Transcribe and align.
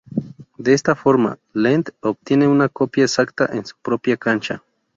De 0.57 0.73
esta 0.73 0.95
forma, 0.95 1.37
Lendl 1.53 1.93
obtiene 2.01 2.47
una 2.47 2.69
copia 2.69 3.03
exacta 3.03 3.47
en 3.53 3.67
su 3.67 3.75
propia 3.83 4.17
cancha. 4.17 4.63